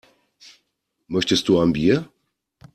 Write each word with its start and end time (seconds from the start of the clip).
Möchtest 1.05 1.47
du 1.47 1.59
ein 1.59 1.73
Bier? 1.73 2.09